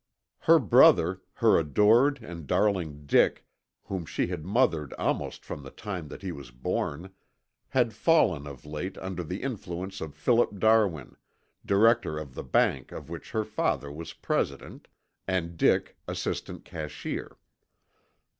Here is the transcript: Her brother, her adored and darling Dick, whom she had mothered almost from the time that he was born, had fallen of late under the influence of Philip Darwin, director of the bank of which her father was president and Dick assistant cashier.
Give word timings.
Her 0.39 0.57
brother, 0.57 1.21
her 1.33 1.59
adored 1.59 2.23
and 2.23 2.47
darling 2.47 3.05
Dick, 3.05 3.45
whom 3.83 4.07
she 4.07 4.25
had 4.25 4.43
mothered 4.43 4.93
almost 4.93 5.45
from 5.45 5.61
the 5.61 5.69
time 5.69 6.07
that 6.07 6.23
he 6.23 6.31
was 6.31 6.49
born, 6.49 7.11
had 7.69 7.93
fallen 7.93 8.47
of 8.47 8.65
late 8.65 8.97
under 8.97 9.23
the 9.23 9.43
influence 9.43 10.01
of 10.01 10.15
Philip 10.15 10.57
Darwin, 10.57 11.17
director 11.63 12.17
of 12.17 12.33
the 12.33 12.43
bank 12.43 12.91
of 12.91 13.11
which 13.11 13.29
her 13.29 13.45
father 13.45 13.91
was 13.91 14.13
president 14.13 14.87
and 15.27 15.55
Dick 15.55 15.95
assistant 16.07 16.65
cashier. 16.65 17.37